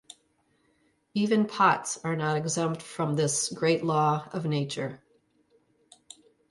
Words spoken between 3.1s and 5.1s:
this great law of nature.